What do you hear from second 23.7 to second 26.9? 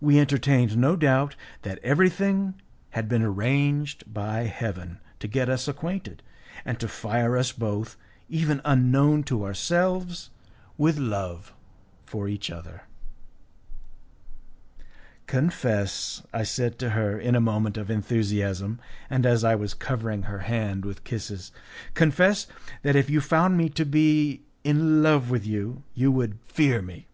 be in love with you you would fear